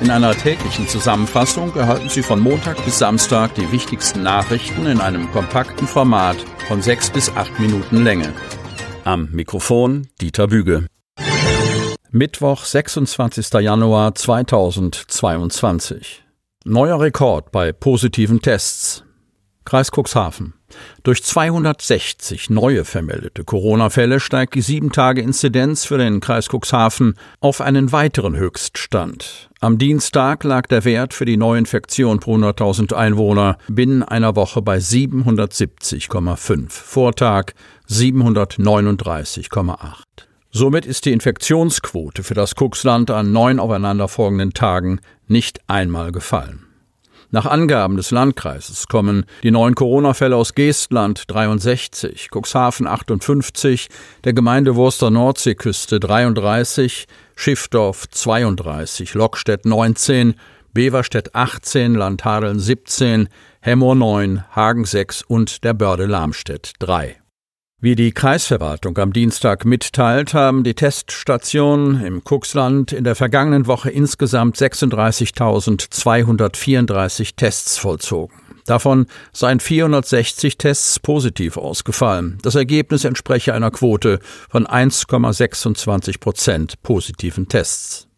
[0.00, 5.30] In einer täglichen Zusammenfassung erhalten Sie von Montag bis Samstag die wichtigsten Nachrichten in einem
[5.30, 6.38] kompakten Format
[6.68, 8.32] von sechs bis acht Minuten Länge.
[9.04, 10.86] Am Mikrofon Dieter Büge.
[12.10, 13.52] Mittwoch, 26.
[13.60, 16.24] Januar 2022.
[16.64, 19.04] Neuer Rekord bei positiven Tests.
[19.66, 20.54] Kreis Cuxhaven.
[21.02, 28.36] Durch 260 neue vermeldete Corona-Fälle steigt die 7-Tage-Inzidenz für den Kreis Cuxhaven auf einen weiteren
[28.36, 29.50] Höchststand.
[29.60, 34.78] Am Dienstag lag der Wert für die Neuinfektion pro 100.000 Einwohner binnen einer Woche bei
[34.78, 37.52] 770,5, Vortag
[37.88, 39.76] 739,8.
[40.52, 46.69] Somit ist die Infektionsquote für das Cuxland an neun aufeinanderfolgenden Tagen nicht einmal gefallen.
[47.32, 53.88] Nach Angaben des Landkreises kommen die neuen Corona-Fälle aus Geestland 63, Cuxhaven 58,
[54.24, 57.06] der Gemeinde Wurster Nordseeküste 33,
[57.36, 60.34] Schiffdorf 32, Lockstedt 19,
[60.72, 63.28] Beverstedt 18, Landhadeln 17,
[63.60, 67.20] Hemmoor 9, Hagen 6 und der Börde Lamstedt 3.
[67.82, 73.88] Wie die Kreisverwaltung am Dienstag mitteilt, haben die Teststationen im Cuxland in der vergangenen Woche
[73.88, 78.36] insgesamt 36.234 Tests vollzogen.
[78.66, 82.36] Davon seien 460 Tests positiv ausgefallen.
[82.42, 88.09] Das Ergebnis entspreche einer Quote von 1,26 Prozent positiven Tests.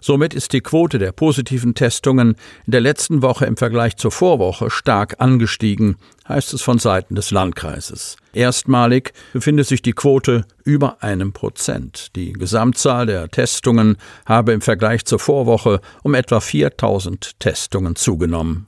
[0.00, 4.70] Somit ist die Quote der positiven Testungen in der letzten Woche im Vergleich zur Vorwoche
[4.70, 5.96] stark angestiegen,
[6.28, 8.16] heißt es von Seiten des Landkreises.
[8.32, 12.14] Erstmalig befindet sich die Quote über einem Prozent.
[12.16, 18.66] Die Gesamtzahl der Testungen habe im Vergleich zur Vorwoche um etwa 4000 Testungen zugenommen.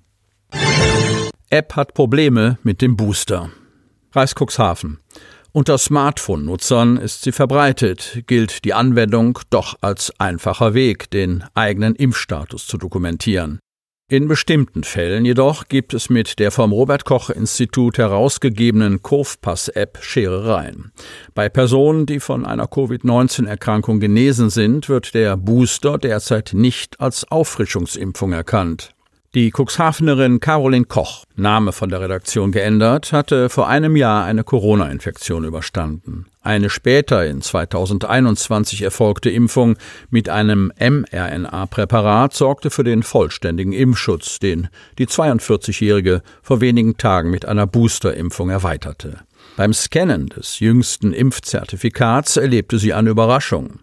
[1.51, 3.51] App hat Probleme mit dem Booster.
[4.13, 4.99] Kreis Cuxhaven.
[5.55, 12.67] Unter Smartphone-Nutzern ist sie verbreitet, gilt die Anwendung doch als einfacher Weg, den eigenen Impfstatus
[12.67, 13.59] zu dokumentieren.
[14.09, 20.91] In bestimmten Fällen jedoch gibt es mit der vom Robert Koch Institut herausgegebenen Kurvpass-App Scherereien.
[21.35, 28.33] Bei Personen, die von einer Covid-19-Erkrankung genesen sind, wird der Booster derzeit nicht als Auffrischungsimpfung
[28.33, 28.95] erkannt.
[29.35, 35.45] Die Cuxhavenerin Caroline Koch, Name von der Redaktion geändert, hatte vor einem Jahr eine Corona-Infektion
[35.45, 36.27] überstanden.
[36.43, 39.79] Eine später in 2021 erfolgte Impfung
[40.11, 47.47] mit einem mRNA-Präparat sorgte für den vollständigen Impfschutz, den die 42-Jährige vor wenigen Tagen mit
[47.47, 49.21] einer Boosterimpfung erweiterte.
[49.57, 53.81] Beim Scannen des jüngsten Impfzertifikats erlebte sie eine Überraschung.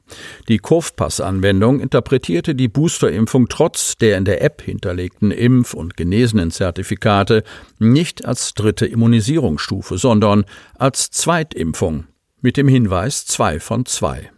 [0.48, 7.44] Die Kurvpass-Anwendung interpretierte die Boosterimpfung trotz der in der App hinterlegten Impf- und Genesenen-Zertifikate
[7.78, 10.46] nicht als dritte Immunisierungsstufe, sondern
[10.78, 12.06] als Zweitimpfung
[12.42, 14.32] mit dem Hinweis zwei von zwei.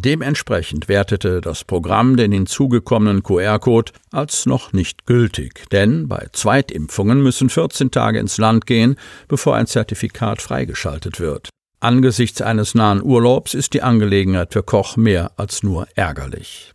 [0.00, 7.50] Dementsprechend wertete das Programm den hinzugekommenen QR-Code als noch nicht gültig, denn bei Zweitimpfungen müssen
[7.50, 8.94] 14 Tage ins Land gehen,
[9.26, 11.48] bevor ein Zertifikat freigeschaltet wird.
[11.80, 16.72] Angesichts eines nahen Urlaubs ist die Angelegenheit für Koch mehr als nur ärgerlich.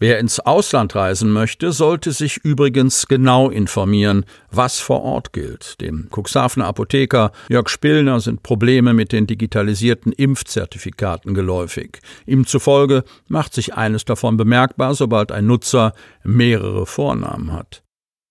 [0.00, 5.80] Wer ins Ausland reisen möchte, sollte sich übrigens genau informieren, was vor Ort gilt.
[5.80, 12.00] Dem Cuxhavener Apotheker Jörg Spillner sind Probleme mit den digitalisierten Impfzertifikaten geläufig.
[12.26, 15.92] Ihm zufolge macht sich eines davon bemerkbar, sobald ein Nutzer
[16.24, 17.84] mehrere Vornamen hat.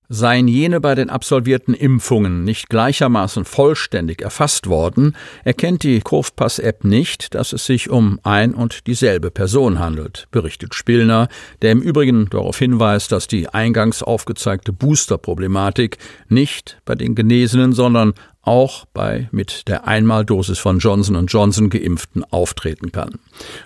[0.09, 7.33] Seien jene bei den absolvierten Impfungen nicht gleichermaßen vollständig erfasst worden, erkennt die Kurvpass-App nicht,
[7.33, 11.29] dass es sich um ein und dieselbe Person handelt, berichtet Spillner,
[11.61, 15.97] der im Übrigen darauf hinweist, dass die eingangs aufgezeigte Booster-Problematik
[16.27, 22.91] nicht bei den Genesenen, sondern auch bei mit der Einmaldosis von Johnson Johnson geimpften auftreten
[22.91, 23.19] kann.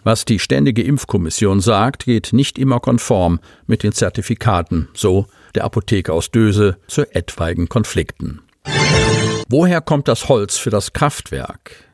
[0.04, 5.26] Was die Ständige Impfkommission sagt, geht nicht immer konform mit den Zertifikaten, so
[5.58, 8.42] der Apotheke aus Döse zu etwaigen Konflikten.
[9.50, 11.88] Woher kommt das Holz für das Kraftwerk?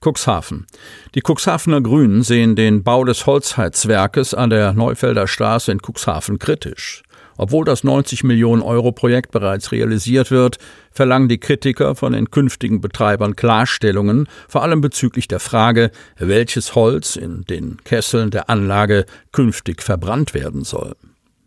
[0.00, 0.66] Cuxhaven.
[1.14, 7.02] Die Cuxhavener Grünen sehen den Bau des Holzheizwerkes an der Neufelder Straße in Cuxhaven kritisch.
[7.36, 10.56] Obwohl das 90 Millionen Euro Projekt bereits realisiert wird,
[10.90, 17.16] verlangen die Kritiker von den künftigen Betreibern Klarstellungen, vor allem bezüglich der Frage, welches Holz
[17.16, 20.94] in den Kesseln der Anlage künftig verbrannt werden soll.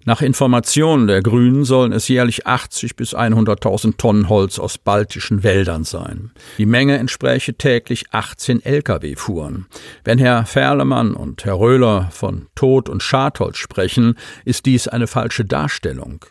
[0.07, 5.83] Nach Informationen der Grünen sollen es jährlich 80 bis 100.000 Tonnen Holz aus baltischen Wäldern
[5.83, 6.31] sein.
[6.59, 9.65] Die Menge entspräche täglich 18 Lkw-Fuhren.
[10.03, 14.15] Wenn Herr Ferlemann und Herr Röhler von Tod- und Schadholz sprechen,
[14.45, 16.23] ist dies eine falsche Darstellung.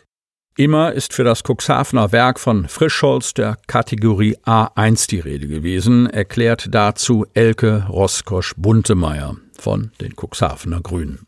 [0.57, 6.73] Immer ist für das Cuxhavener Werk von Frischholz der Kategorie A1 die Rede gewesen, erklärt
[6.73, 11.27] dazu Elke Roskosch-Buntemeyer von den Cuxhavener Grünen.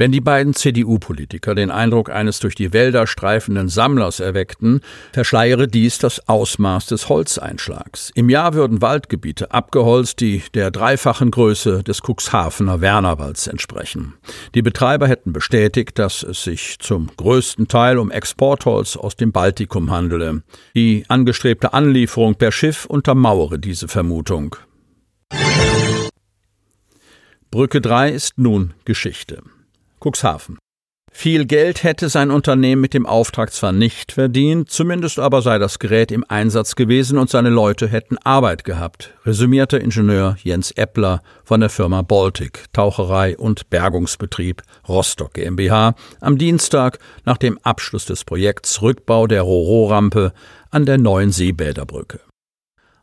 [0.00, 4.80] Wenn die beiden CDU-Politiker den Eindruck eines durch die Wälder streifenden Sammlers erweckten,
[5.12, 8.10] verschleiere dies das Ausmaß des Holzeinschlags.
[8.14, 14.14] Im Jahr würden Waldgebiete abgeholzt, die der dreifachen Größe des Cuxhavener Wernerwalds entsprechen.
[14.54, 19.90] Die Betreiber hätten bestätigt, dass es sich zum größten Teil um Exportholz aus dem Baltikum
[19.90, 20.42] handele.
[20.74, 24.56] Die angestrebte Anlieferung per Schiff untermauere diese Vermutung.
[27.50, 29.42] Brücke 3 ist nun Geschichte.
[30.00, 30.58] Cuxhaven.
[31.12, 35.78] Viel Geld hätte sein Unternehmen mit dem Auftrag zwar nicht verdient, zumindest aber sei das
[35.78, 41.60] Gerät im Einsatz gewesen und seine Leute hätten Arbeit gehabt, resümierte Ingenieur Jens Eppler von
[41.60, 48.80] der Firma Baltic, Taucherei und Bergungsbetrieb Rostock GmbH am Dienstag nach dem Abschluss des Projekts
[48.80, 50.32] Rückbau der Roro-Rampe
[50.70, 52.20] an der neuen Seebäderbrücke.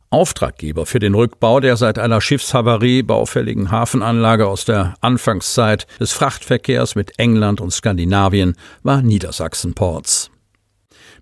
[0.09, 6.95] Auftraggeber für den Rückbau der seit einer Schiffshavarie baufälligen Hafenanlage aus der Anfangszeit des Frachtverkehrs
[6.95, 10.31] mit England und Skandinavien war Niedersachsen Ports.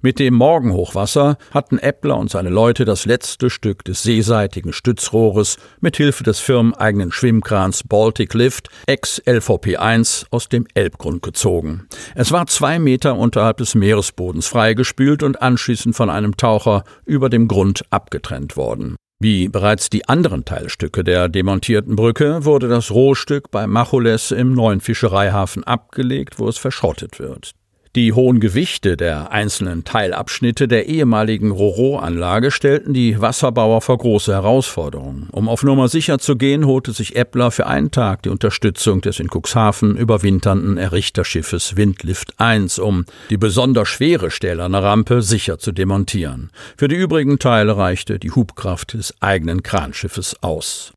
[0.06, 5.98] Mit dem Morgenhochwasser hatten Eppler und seine Leute das letzte Stück des seeseitigen Stützrohres mit
[5.98, 11.88] Hilfe des firmeneigenen Schwimmkrans Baltic Lift ex-LVP1 aus dem Elbgrund gezogen.
[12.14, 17.48] Es war zwei Meter unterhalb des Meeresbodens freigespült und anschließend von einem Taucher über dem
[17.48, 18.98] Grund abgetrennt worden.
[19.20, 24.82] Wie bereits die anderen Teilstücke der demontierten Brücke wurde das Rohstück bei Macholes im neuen
[24.82, 27.56] Fischereihafen abgelegt, wo es verschrottet wird.
[27.96, 35.30] Die hohen Gewichte der einzelnen Teilabschnitte der ehemaligen Roro-Anlage stellten die Wasserbauer vor große Herausforderungen.
[35.32, 39.22] Um auf Nummer sicher zu gehen, holte sich Eppler für einen Tag die Unterstützung des
[39.22, 46.52] in Cuxhaven überwinternden Errichterschiffes Windlift 1, um die besonders schwere stählerne Rampe sicher zu demontieren.
[46.76, 50.92] Für die übrigen Teile reichte die Hubkraft des eigenen Kranschiffes aus.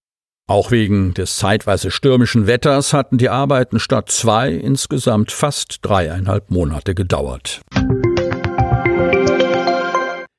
[0.48, 6.94] Auch wegen des zeitweise stürmischen Wetters hatten die Arbeiten statt zwei insgesamt fast dreieinhalb Monate
[6.94, 7.60] gedauert.